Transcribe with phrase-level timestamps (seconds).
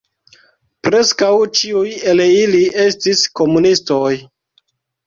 [0.87, 1.29] Preskaŭ
[1.59, 4.13] ĉiuj el ili estis komunistoj.